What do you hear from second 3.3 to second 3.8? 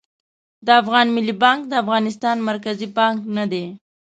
نه دي